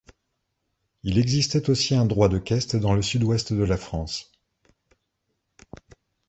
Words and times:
Il 1.03 1.19
existait 1.19 1.69
aussi 1.69 1.93
un 1.93 2.05
droit 2.07 2.27
de 2.27 2.39
queste 2.39 2.75
dans 2.75 2.95
le 2.95 3.03
Sud-Ouest 3.03 3.53
de 3.53 3.61
la 3.61 3.77
France. 3.77 4.31